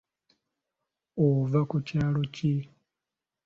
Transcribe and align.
Ova 1.25 1.59
ku 1.69 1.77
kyalo 1.87 2.21
ki? 2.33 2.53